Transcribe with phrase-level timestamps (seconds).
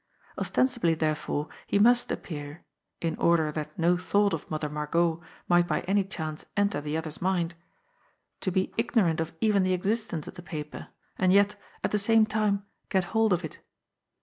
[0.35, 2.63] Os tensibly, therefore, he must appear
[3.01, 7.21] id order that no thought of Mother Margot might by any chance enter the other's
[7.21, 7.53] mind
[8.39, 10.87] to be ignorant of even the existence of the paper,
[11.19, 13.59] and yet, at the same time, get hold of it.